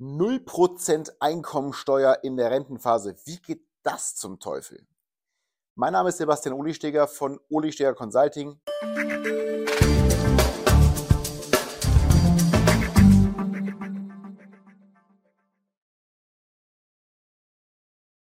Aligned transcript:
0% 0.00 1.10
Einkommensteuer 1.18 2.20
in 2.22 2.36
der 2.36 2.52
Rentenphase. 2.52 3.16
Wie 3.24 3.38
geht 3.38 3.66
das 3.82 4.14
zum 4.14 4.38
Teufel? 4.38 4.86
Mein 5.74 5.92
Name 5.92 6.10
ist 6.10 6.18
Sebastian 6.18 6.54
Olisteger 6.54 7.08
von 7.08 7.40
Olisteger 7.50 7.94
Consulting. 7.94 8.60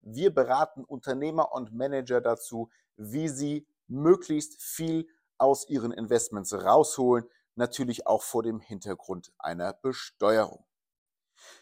Wir 0.02 0.34
beraten 0.34 0.84
Unternehmer 0.84 1.52
und 1.52 1.74
Manager 1.74 2.22
dazu, 2.22 2.70
wie 2.96 3.28
sie 3.28 3.68
möglichst 3.88 4.62
viel 4.62 5.08
aus 5.40 5.68
ihren 5.68 5.92
Investments 5.92 6.54
rausholen, 6.54 7.26
natürlich 7.56 8.06
auch 8.06 8.22
vor 8.22 8.44
dem 8.44 8.60
Hintergrund 8.60 9.34
einer 9.40 9.74
Besteuerung. 9.74 10.65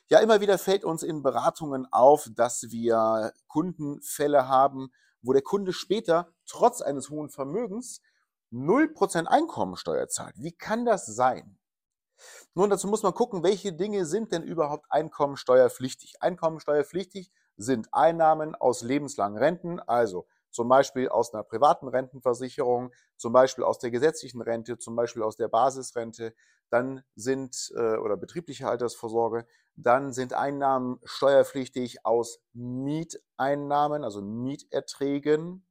Ja, 0.07 0.19
immer 0.19 0.41
wieder 0.41 0.57
fällt 0.57 0.83
uns 0.85 1.03
in 1.03 1.23
Beratungen 1.23 1.87
auf, 1.91 2.29
dass 2.33 2.63
wir 2.69 3.33
Kundenfälle 3.47 4.47
haben, 4.47 4.91
wo 5.21 5.33
der 5.33 5.41
Kunde 5.41 5.73
später 5.73 6.33
trotz 6.45 6.81
eines 6.81 7.09
hohen 7.09 7.29
Vermögens 7.29 8.01
0% 8.51 9.25
Einkommensteuer 9.25 10.07
zahlt. 10.07 10.35
Wie 10.37 10.51
kann 10.51 10.85
das 10.85 11.05
sein? 11.05 11.57
Nun, 12.53 12.69
dazu 12.69 12.87
muss 12.87 13.03
man 13.03 13.13
gucken, 13.13 13.43
welche 13.43 13.73
Dinge 13.73 14.05
sind 14.05 14.31
denn 14.31 14.43
überhaupt 14.43 14.85
einkommensteuerpflichtig. 14.89 16.21
Einkommensteuerpflichtig 16.21 17.31
sind 17.57 17.87
Einnahmen 17.91 18.55
aus 18.55 18.81
lebenslangen 18.81 19.37
Renten, 19.37 19.79
also 19.79 20.27
zum 20.51 20.69
Beispiel 20.69 21.09
aus 21.09 21.33
einer 21.33 21.43
privaten 21.43 21.87
Rentenversicherung, 21.87 22.91
zum 23.17 23.33
Beispiel 23.33 23.63
aus 23.63 23.79
der 23.79 23.89
gesetzlichen 23.89 24.41
Rente, 24.41 24.77
zum 24.77 24.95
Beispiel 24.95 25.23
aus 25.23 25.35
der 25.35 25.47
Basisrente, 25.47 26.35
dann 26.73 27.03
sind 27.15 27.71
äh, 27.75 27.97
oder 27.97 28.17
betriebliche 28.17 28.67
Altersvorsorge, 28.67 29.45
dann 29.75 30.11
sind 30.11 30.33
Einnahmen 30.33 30.99
steuerpflichtig 31.03 32.03
aus 32.03 32.41
Mieteinnahmen, 32.53 34.03
also 34.03 34.23
Mieterträgen. 34.23 35.67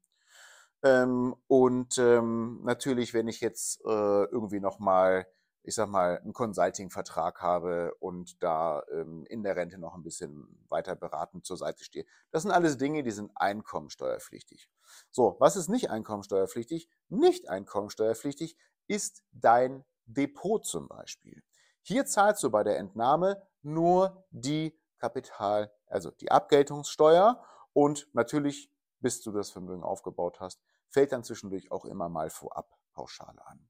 Ähm, 0.85 1.35
und 1.49 1.99
ähm, 1.99 2.61
natürlich, 2.63 3.15
wenn 3.15 3.27
ich 3.27 3.41
jetzt 3.41 3.81
äh, 3.85 4.25
irgendwie 4.25 4.61
nochmal 4.61 5.27
ich 5.65 5.77
sag 5.77 5.89
mal, 5.89 6.19
einen 6.19 6.33
Consulting-Vertrag 6.33 7.41
habe 7.41 7.95
und 8.01 8.43
da 8.43 8.83
ähm, 8.91 9.25
in 9.29 9.45
der 9.45 9.55
Rente 9.55 9.79
noch 9.79 9.95
ein 9.95 10.03
bisschen 10.03 10.67
weiter 10.69 10.97
beratend 10.97 11.47
zur 11.47 11.57
Seite 11.57 11.85
stehe. 11.85 12.05
Das 12.33 12.43
sind 12.43 12.51
alles 12.51 12.79
Dinge, 12.79 13.05
die 13.05 13.13
sind 13.13 13.31
einkommensteuerpflichtig. 13.37 14.69
So, 15.13 15.37
was 15.39 15.55
ist 15.55 15.69
nicht 15.69 15.89
einkommensteuerpflichtig? 15.89 16.89
Nicht 17.11 17.49
einkommensteuerpflichtig 17.49 18.57
ist 18.89 19.23
dein 19.31 19.85
Depot 20.15 20.65
zum 20.65 20.89
Beispiel. 20.89 21.43
Hier 21.83 22.07
zahlst 22.07 22.43
du 22.43 22.51
bei 22.51 22.63
der 22.63 22.79
Entnahme 22.79 23.43
nur 23.63 24.25
die 24.31 24.79
Kapital, 24.99 25.73
also 25.87 26.11
die 26.11 26.31
Abgeltungssteuer 26.31 27.45
und 27.73 28.09
natürlich, 28.13 28.71
bis 29.01 29.21
du 29.21 29.33
das 29.33 29.51
Vermögen 29.51 29.83
aufgebaut 29.83 30.39
hast, 30.41 30.63
fällt 30.89 31.13
dann 31.13 31.25
zwischendurch 31.25 31.73
auch 31.73 31.85
immer 31.85 32.09
mal 32.09 32.31
vorab 32.31 32.71
Pauschale 32.93 33.45
an. 33.47 33.69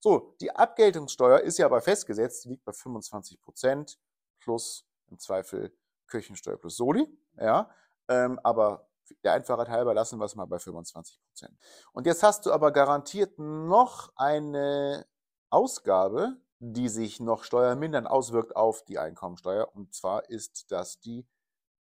So, 0.00 0.36
die 0.40 0.54
Abgeltungssteuer 0.54 1.40
ist 1.40 1.58
ja 1.58 1.66
aber 1.66 1.80
festgesetzt, 1.80 2.44
liegt 2.44 2.64
bei 2.64 2.72
25 2.72 3.40
Prozent 3.40 3.98
plus 4.40 4.86
im 5.06 5.18
Zweifel 5.18 5.74
Kirchensteuer 6.08 6.58
plus 6.58 6.76
Soli. 6.76 7.06
Ja, 7.38 7.70
ähm, 8.08 8.38
aber 8.42 8.86
der 9.22 9.32
Einfachheit 9.32 9.68
halber 9.68 9.94
lassen 9.94 10.18
wir 10.18 10.26
es 10.26 10.34
mal 10.34 10.46
bei 10.46 10.58
25 10.58 11.18
Prozent. 11.26 11.58
Und 11.92 12.06
jetzt 12.06 12.22
hast 12.22 12.44
du 12.44 12.52
aber 12.52 12.72
garantiert 12.72 13.38
noch 13.38 14.12
eine 14.16 15.06
Ausgabe, 15.54 16.36
die 16.58 16.88
sich 16.88 17.20
noch 17.20 17.44
steuermindernd 17.44 18.08
auswirkt 18.08 18.56
auf 18.56 18.84
die 18.84 18.98
Einkommensteuer. 18.98 19.68
Und 19.72 19.94
zwar 19.94 20.28
ist 20.28 20.72
das 20.72 20.98
die 20.98 21.28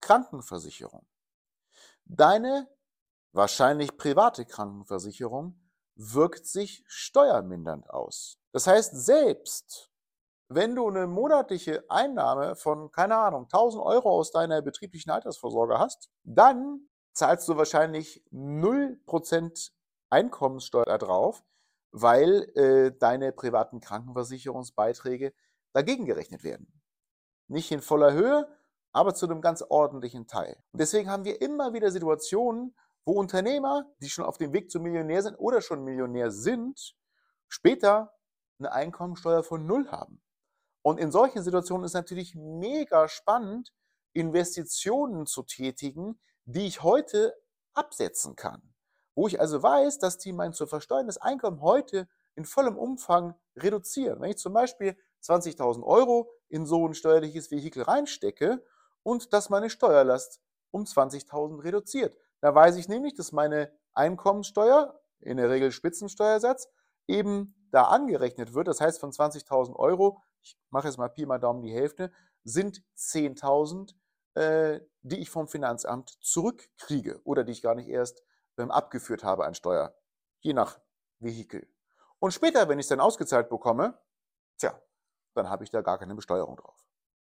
Krankenversicherung. 0.02 1.06
Deine 2.04 2.68
wahrscheinlich 3.32 3.96
private 3.96 4.44
Krankenversicherung 4.44 5.58
wirkt 5.94 6.46
sich 6.46 6.84
steuermindernd 6.86 7.88
aus. 7.88 8.38
Das 8.52 8.66
heißt, 8.66 8.94
selbst 8.94 9.90
wenn 10.48 10.74
du 10.74 10.86
eine 10.88 11.06
monatliche 11.06 11.82
Einnahme 11.88 12.56
von, 12.56 12.90
keine 12.90 13.16
Ahnung, 13.16 13.44
1000 13.44 13.82
Euro 13.82 14.10
aus 14.10 14.32
deiner 14.32 14.60
betrieblichen 14.60 15.10
Altersvorsorge 15.10 15.78
hast, 15.78 16.10
dann 16.24 16.90
zahlst 17.14 17.48
du 17.48 17.56
wahrscheinlich 17.56 18.22
0% 18.32 19.70
Einkommenssteuer 20.10 20.98
drauf, 20.98 21.42
weil 21.92 22.50
äh, 22.56 22.92
deine 22.98 23.32
privaten 23.32 23.80
Krankenversicherungsbeiträge 23.80 25.32
dagegen 25.72 26.06
gerechnet 26.06 26.42
werden. 26.42 26.82
Nicht 27.48 27.70
in 27.70 27.80
voller 27.80 28.12
Höhe, 28.12 28.48
aber 28.92 29.14
zu 29.14 29.26
einem 29.26 29.40
ganz 29.40 29.62
ordentlichen 29.62 30.26
Teil. 30.26 30.56
Und 30.72 30.80
deswegen 30.80 31.10
haben 31.10 31.24
wir 31.24 31.40
immer 31.40 31.72
wieder 31.72 31.90
Situationen, 31.90 32.74
wo 33.04 33.12
Unternehmer, 33.12 33.86
die 34.00 34.08
schon 34.08 34.24
auf 34.24 34.38
dem 34.38 34.52
Weg 34.52 34.70
zum 34.70 34.82
Millionär 34.82 35.22
sind 35.22 35.36
oder 35.36 35.60
schon 35.60 35.84
Millionär 35.84 36.30
sind, 36.30 36.94
später 37.48 38.14
eine 38.58 38.72
Einkommensteuer 38.72 39.42
von 39.42 39.66
Null 39.66 39.88
haben. 39.90 40.22
Und 40.82 40.98
in 40.98 41.12
solchen 41.12 41.42
Situationen 41.42 41.84
ist 41.84 41.94
natürlich 41.94 42.34
mega 42.34 43.08
spannend, 43.08 43.72
Investitionen 44.12 45.26
zu 45.26 45.42
tätigen, 45.42 46.20
die 46.44 46.66
ich 46.66 46.82
heute 46.82 47.34
absetzen 47.74 48.36
kann. 48.36 48.71
Wo 49.14 49.26
ich 49.26 49.40
also 49.40 49.62
weiß, 49.62 49.98
dass 49.98 50.18
die 50.18 50.32
mein 50.32 50.52
zu 50.52 50.66
versteuerndes 50.66 51.18
Einkommen 51.18 51.60
heute 51.60 52.08
in 52.34 52.44
vollem 52.44 52.76
Umfang 52.76 53.34
reduzieren. 53.56 54.20
Wenn 54.20 54.30
ich 54.30 54.38
zum 54.38 54.52
Beispiel 54.52 54.96
20.000 55.22 55.82
Euro 55.82 56.30
in 56.48 56.66
so 56.66 56.86
ein 56.86 56.94
steuerliches 56.94 57.50
Vehikel 57.50 57.82
reinstecke 57.82 58.64
und 59.02 59.32
das 59.32 59.50
meine 59.50 59.70
Steuerlast 59.70 60.40
um 60.70 60.84
20.000 60.84 61.62
reduziert, 61.62 62.16
da 62.40 62.54
weiß 62.54 62.76
ich 62.76 62.88
nämlich, 62.88 63.14
dass 63.14 63.32
meine 63.32 63.72
Einkommenssteuer, 63.94 64.98
in 65.20 65.36
der 65.36 65.50
Regel 65.50 65.70
Spitzensteuersatz, 65.70 66.68
eben 67.06 67.54
da 67.70 67.84
angerechnet 67.84 68.54
wird. 68.54 68.68
Das 68.68 68.80
heißt, 68.80 68.98
von 68.98 69.12
20.000 69.12 69.76
Euro, 69.76 70.22
ich 70.42 70.56
mache 70.70 70.88
jetzt 70.88 70.98
mal 70.98 71.08
Pi 71.08 71.26
mal 71.26 71.38
Daumen 71.38 71.62
die 71.62 71.72
Hälfte, 71.72 72.10
sind 72.44 72.82
10.000, 72.96 73.94
äh, 74.34 74.80
die 75.02 75.20
ich 75.20 75.30
vom 75.30 75.46
Finanzamt 75.46 76.10
zurückkriege 76.20 77.20
oder 77.24 77.44
die 77.44 77.52
ich 77.52 77.62
gar 77.62 77.74
nicht 77.74 77.88
erst 77.88 78.22
abgeführt 78.56 79.24
habe 79.24 79.44
an 79.44 79.54
Steuer, 79.54 79.94
je 80.40 80.52
nach 80.52 80.78
Vehikel. 81.18 81.66
Und 82.18 82.32
später, 82.32 82.68
wenn 82.68 82.78
ich 82.78 82.84
es 82.84 82.88
dann 82.88 83.00
ausgezahlt 83.00 83.48
bekomme, 83.48 83.98
tja, 84.58 84.80
dann 85.34 85.48
habe 85.48 85.64
ich 85.64 85.70
da 85.70 85.80
gar 85.80 85.98
keine 85.98 86.14
Besteuerung 86.14 86.56
drauf. 86.56 86.86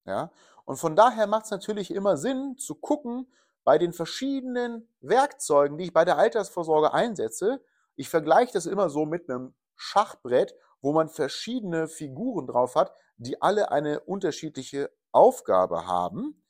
Ja? 0.06 0.32
Und 0.66 0.78
von 0.78 0.96
daher 0.96 1.28
macht 1.28 1.46
es 1.46 1.52
natürlich 1.52 1.92
immer 1.92 2.18
Sinn 2.18 2.58
zu 2.58 2.76
gucken, 2.76 3.32
bei 3.64 3.78
den 3.78 3.94
verschiedenen 3.94 4.90
Werkzeugen, 5.00 5.78
die 5.78 5.86
ich 5.86 5.94
bei 5.94 6.04
der 6.04 6.18
Altersvorsorge 6.18 6.94
einsetze, 6.94 7.64
ich 7.96 8.10
vergleiche 8.10 8.54
das 8.54 8.66
immer 8.66 8.90
so 8.90 9.06
mit 9.06 9.30
einem 9.30 9.54
Schachbrett, 9.76 10.56
wo 10.82 10.92
man 10.92 11.08
verschiedene 11.08 11.88
Figuren 11.88 12.48
drauf 12.48 12.76
hat, 12.76 12.94
die 13.18 13.42
alle 13.42 13.72
eine 13.72 14.02
unterschiedliche 14.02 14.92
Aufgabe 15.12 15.88
haben, 15.88 16.44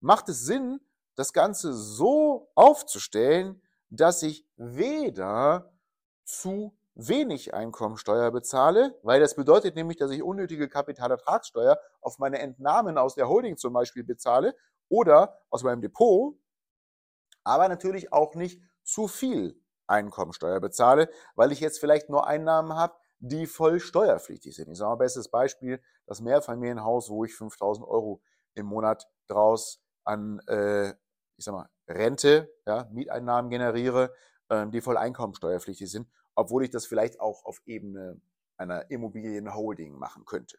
macht 0.00 0.28
es 0.28 0.40
Sinn, 0.40 0.80
das 1.14 1.32
Ganze 1.32 1.72
so 1.72 2.50
aufzustellen, 2.54 3.62
dass 3.90 4.22
ich 4.22 4.46
weder 4.56 5.72
zu 6.24 6.76
wenig 6.94 7.54
Einkommensteuer 7.54 8.30
bezahle, 8.32 8.98
weil 9.02 9.20
das 9.20 9.36
bedeutet 9.36 9.76
nämlich, 9.76 9.96
dass 9.96 10.10
ich 10.10 10.22
unnötige 10.22 10.68
Kapitalertragssteuer 10.68 11.78
auf 12.00 12.18
meine 12.18 12.40
Entnahmen 12.40 12.98
aus 12.98 13.14
der 13.14 13.28
Holding 13.28 13.56
zum 13.56 13.72
Beispiel 13.72 14.02
bezahle 14.02 14.56
oder 14.88 15.38
aus 15.48 15.62
meinem 15.62 15.80
Depot, 15.80 16.36
aber 17.44 17.68
natürlich 17.68 18.12
auch 18.12 18.34
nicht 18.34 18.60
zu 18.82 19.06
viel 19.06 19.60
Einkommensteuer 19.86 20.60
bezahle, 20.60 21.08
weil 21.34 21.52
ich 21.52 21.60
jetzt 21.60 21.78
vielleicht 21.78 22.10
nur 22.10 22.26
Einnahmen 22.26 22.74
habe, 22.74 22.94
die 23.20 23.46
voll 23.46 23.80
steuerpflichtig 23.80 24.54
sind. 24.54 24.70
Ich 24.70 24.78
sage 24.78 24.90
mal, 24.90 24.96
bestes 24.96 25.28
Beispiel, 25.28 25.80
das 26.06 26.20
Mehrfamilienhaus, 26.20 27.10
wo 27.10 27.24
ich 27.24 27.34
5000 27.34 27.86
Euro 27.86 28.20
im 28.54 28.66
Monat 28.66 29.08
draus 29.28 29.82
an, 30.04 30.40
äh, 30.46 30.90
ich 31.36 31.44
sag 31.44 31.54
mal, 31.54 31.68
Rente, 31.88 32.52
ja, 32.66 32.88
Mieteinnahmen 32.92 33.50
generiere, 33.50 34.14
äh, 34.48 34.66
die 34.68 34.80
voll 34.80 34.96
einkommensteuerpflichtig 34.96 35.90
sind, 35.90 36.08
obwohl 36.34 36.64
ich 36.64 36.70
das 36.70 36.86
vielleicht 36.86 37.20
auch 37.20 37.44
auf 37.44 37.60
Ebene 37.66 38.20
einer 38.56 38.90
Immobilienholding 38.90 39.98
machen 39.98 40.24
könnte. 40.24 40.58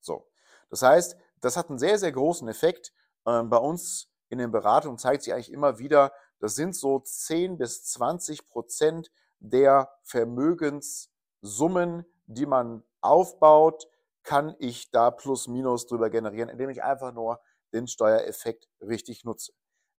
So. 0.00 0.28
Das 0.70 0.82
heißt, 0.82 1.16
das 1.40 1.56
hat 1.56 1.68
einen 1.68 1.78
sehr, 1.78 1.98
sehr 1.98 2.12
großen 2.12 2.48
Effekt. 2.48 2.92
Ähm, 3.26 3.50
bei 3.50 3.58
uns 3.58 4.08
in 4.28 4.38
den 4.38 4.50
Beratungen 4.50 4.98
zeigt 4.98 5.22
sich 5.22 5.34
eigentlich 5.34 5.52
immer 5.52 5.78
wieder, 5.78 6.12
das 6.38 6.54
sind 6.54 6.74
so 6.74 6.98
10 6.98 7.58
bis 7.58 7.84
20 7.84 8.48
Prozent 8.48 9.10
der 9.38 9.90
Vermögenssummen, 10.02 12.04
die 12.26 12.46
man 12.46 12.82
aufbaut, 13.00 13.88
kann 14.22 14.54
ich 14.58 14.90
da 14.90 15.10
plus 15.10 15.48
minus 15.48 15.86
drüber 15.86 16.10
generieren, 16.10 16.48
indem 16.48 16.70
ich 16.70 16.82
einfach 16.82 17.12
nur 17.12 17.40
den 17.72 17.88
Steuereffekt 17.88 18.68
richtig 18.80 19.24
nutze. 19.24 19.52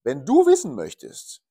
Wenn 0.04 0.24
du 0.24 0.46
wissen 0.46 0.74
möchtest, 0.74 1.42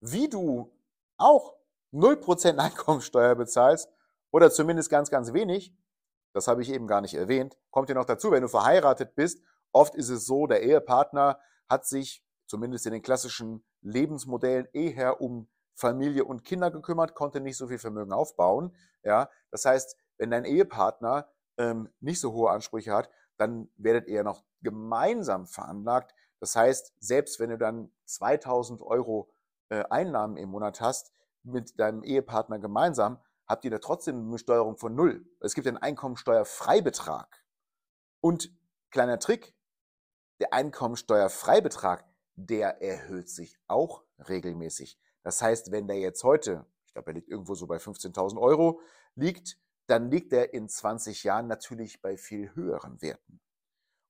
wie 0.00 0.28
du 0.28 0.72
auch 1.16 1.56
0% 1.92 2.58
Einkommensteuer 2.58 3.34
bezahlst 3.34 3.88
oder 4.30 4.50
zumindest 4.50 4.90
ganz, 4.90 5.10
ganz 5.10 5.32
wenig, 5.32 5.74
das 6.32 6.48
habe 6.48 6.62
ich 6.62 6.70
eben 6.70 6.86
gar 6.86 7.00
nicht 7.00 7.14
erwähnt, 7.14 7.56
kommt 7.70 7.88
dir 7.88 7.94
noch 7.94 8.04
dazu, 8.04 8.30
wenn 8.30 8.42
du 8.42 8.48
verheiratet 8.48 9.14
bist 9.14 9.40
Oft 9.76 9.94
ist 9.94 10.08
es 10.08 10.24
so, 10.24 10.46
der 10.46 10.62
Ehepartner 10.62 11.38
hat 11.68 11.84
sich 11.84 12.24
zumindest 12.46 12.86
in 12.86 12.92
den 12.92 13.02
klassischen 13.02 13.62
Lebensmodellen 13.82 14.66
eher 14.72 15.20
um 15.20 15.48
Familie 15.74 16.24
und 16.24 16.44
Kinder 16.44 16.70
gekümmert, 16.70 17.14
konnte 17.14 17.40
nicht 17.40 17.58
so 17.58 17.68
viel 17.68 17.76
Vermögen 17.76 18.14
aufbauen. 18.14 18.74
Ja, 19.02 19.28
das 19.50 19.66
heißt, 19.66 19.98
wenn 20.16 20.30
dein 20.30 20.46
Ehepartner 20.46 21.28
ähm, 21.58 21.90
nicht 22.00 22.20
so 22.20 22.32
hohe 22.32 22.50
Ansprüche 22.52 22.94
hat, 22.94 23.10
dann 23.36 23.68
werdet 23.76 24.08
ihr 24.08 24.24
noch 24.24 24.44
gemeinsam 24.62 25.46
veranlagt. 25.46 26.14
Das 26.40 26.54
heißt, 26.56 26.92
selbst 27.00 27.40
wenn 27.40 27.50
du 27.50 27.58
dann 27.58 27.90
2000 28.04 28.82
Euro 28.82 29.30
äh, 29.68 29.84
Einnahmen 29.90 30.36
im 30.36 30.50
Monat 30.50 30.80
hast 30.80 31.12
mit 31.42 31.78
deinem 31.78 32.02
Ehepartner 32.02 32.58
gemeinsam, 32.58 33.20
habt 33.46 33.64
ihr 33.64 33.70
da 33.70 33.78
trotzdem 33.78 34.16
eine 34.16 34.32
Besteuerung 34.32 34.76
von 34.76 34.94
null. 34.94 35.24
Es 35.40 35.54
gibt 35.54 35.66
einen 35.66 35.76
Einkommensteuerfreibetrag. 35.76 37.44
Und 38.20 38.50
kleiner 38.90 39.18
Trick, 39.18 39.54
der 40.40 40.52
Einkommensteuerfreibetrag, 40.52 42.04
der 42.34 42.82
erhöht 42.82 43.30
sich 43.30 43.58
auch 43.66 44.02
regelmäßig. 44.28 44.98
Das 45.22 45.40
heißt, 45.40 45.70
wenn 45.70 45.88
der 45.88 45.98
jetzt 45.98 46.22
heute, 46.24 46.66
ich 46.86 46.92
glaube, 46.92 47.10
er 47.10 47.14
liegt 47.14 47.28
irgendwo 47.28 47.54
so 47.54 47.66
bei 47.66 47.76
15.000 47.76 48.38
Euro, 48.38 48.80
liegt, 49.14 49.58
dann 49.86 50.10
liegt 50.10 50.32
er 50.32 50.52
in 50.52 50.68
20 50.68 51.24
Jahren 51.24 51.46
natürlich 51.46 52.02
bei 52.02 52.16
viel 52.16 52.54
höheren 52.54 53.00
Werten. 53.00 53.40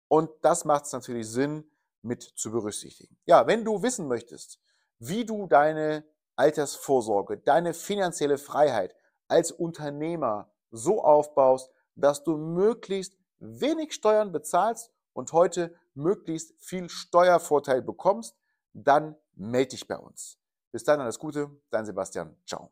Und 0.08 0.30
das 0.42 0.64
macht 0.64 0.86
es 0.86 0.92
natürlich 0.92 1.28
Sinn, 1.28 1.70
mit 2.06 2.22
zu 2.22 2.50
berücksichtigen. 2.50 3.18
Ja, 3.26 3.46
wenn 3.46 3.64
du 3.64 3.82
wissen 3.82 4.08
möchtest, 4.08 4.60
wie 4.98 5.24
du 5.24 5.46
deine 5.46 6.04
Altersvorsorge, 6.36 7.38
deine 7.38 7.74
finanzielle 7.74 8.38
Freiheit 8.38 8.94
als 9.28 9.52
Unternehmer 9.52 10.50
so 10.70 11.02
aufbaust, 11.02 11.70
dass 11.94 12.22
du 12.22 12.36
möglichst 12.36 13.16
wenig 13.38 13.92
Steuern 13.94 14.32
bezahlst 14.32 14.90
und 15.12 15.32
heute 15.32 15.74
möglichst 15.94 16.54
viel 16.58 16.88
Steuervorteil 16.88 17.82
bekommst, 17.82 18.36
dann 18.72 19.16
melde 19.34 19.70
dich 19.70 19.88
bei 19.88 19.96
uns. 19.96 20.38
Bis 20.72 20.84
dann 20.84 21.00
alles 21.00 21.18
Gute, 21.18 21.50
dein 21.70 21.86
Sebastian. 21.86 22.36
Ciao. 22.46 22.70